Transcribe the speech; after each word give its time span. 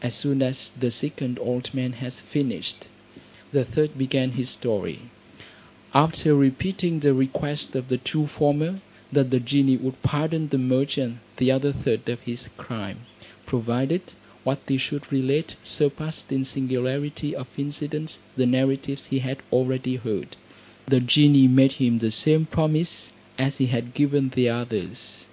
As 0.00 0.14
soon 0.14 0.42
as 0.42 0.70
the 0.78 0.92
second 0.92 1.36
old 1.40 1.74
man 1.74 1.94
had 1.94 2.12
finished, 2.12 2.84
the 3.50 3.64
third 3.64 3.98
began 3.98 4.30
his 4.38 4.48
story, 4.48 5.00
after 5.92 6.36
repeating 6.36 7.00
the 7.00 7.12
request 7.12 7.74
of 7.74 7.88
the 7.88 7.96
two 7.98 8.28
former, 8.28 8.80
that 9.10 9.32
the 9.32 9.40
genie 9.40 9.76
would 9.76 10.00
pardon 10.04 10.48
the 10.50 10.56
merchant 10.56 11.18
the 11.38 11.50
other 11.50 11.72
third 11.72 12.08
of 12.08 12.20
his 12.20 12.48
crime, 12.56 13.06
provided 13.44 14.02
what 14.44 14.60
he 14.68 14.78
should 14.78 15.10
relate 15.10 15.56
surpassed 15.64 16.30
in 16.30 16.44
singularity 16.44 17.34
of 17.34 17.48
incidents 17.58 18.20
the 18.36 18.46
narratives 18.46 19.06
he 19.06 19.18
had 19.18 19.38
already 19.50 19.96
heard. 19.96 20.36
The 20.86 21.00
genie 21.00 21.48
made 21.48 21.72
him 21.82 21.98
the 21.98 22.12
same 22.12 22.46
promise 22.46 23.10
as 23.36 23.58
he 23.58 23.66
had 23.66 23.94
given 23.94 24.28
the 24.28 24.48
others. 24.48 25.26